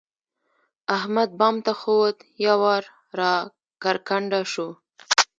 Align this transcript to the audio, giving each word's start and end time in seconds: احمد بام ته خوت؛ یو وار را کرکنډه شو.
احمد 0.97 1.29
بام 1.39 1.55
ته 1.65 1.73
خوت؛ 1.81 2.17
یو 2.45 2.57
وار 2.61 2.83
را 3.19 3.33
کرکنډه 3.81 4.41
شو. 4.51 4.67